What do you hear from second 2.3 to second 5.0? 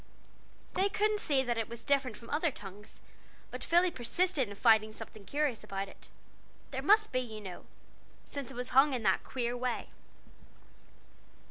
other tongues, but Philly persisted in finding